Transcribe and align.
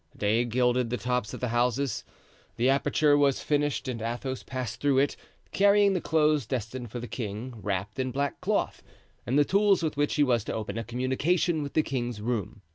Day 0.17 0.45
gilded 0.45 0.89
the 0.89 0.97
tops 0.97 1.31
of 1.31 1.41
the 1.41 1.49
houses. 1.49 2.03
The 2.55 2.69
aperture 2.71 3.15
was 3.15 3.39
finished 3.43 3.87
and 3.87 4.01
Athos 4.01 4.41
passed 4.41 4.81
through 4.81 4.97
it, 4.97 5.15
carrying 5.51 5.93
the 5.93 6.01
clothes 6.01 6.47
destined 6.47 6.89
for 6.89 6.99
the 6.99 7.07
king 7.07 7.53
wrapped 7.61 7.99
in 7.99 8.09
black 8.09 8.41
cloth, 8.41 8.81
and 9.27 9.37
the 9.37 9.45
tools 9.45 9.83
with 9.83 9.97
which 9.97 10.15
he 10.15 10.23
was 10.23 10.43
to 10.45 10.53
open 10.55 10.79
a 10.79 10.83
communication 10.83 11.61
with 11.61 11.73
the 11.73 11.83
king's 11.83 12.19
room. 12.19 12.63